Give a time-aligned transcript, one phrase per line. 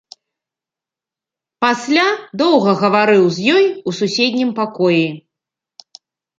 [1.65, 2.07] Пасля
[2.43, 5.07] доўга гаварыў з ёй у суседнім пакоі.